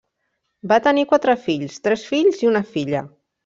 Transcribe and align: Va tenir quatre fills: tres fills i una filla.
Va 0.71 0.79
tenir 0.87 1.03
quatre 1.11 1.37
fills: 1.43 1.77
tres 1.89 2.09
fills 2.13 2.43
i 2.47 2.53
una 2.55 2.67
filla. 2.75 3.07